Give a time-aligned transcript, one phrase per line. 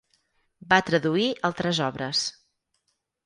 [0.71, 2.23] Va traduir altres obres.